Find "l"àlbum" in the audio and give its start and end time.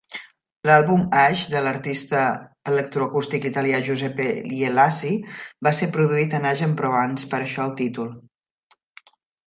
0.67-1.03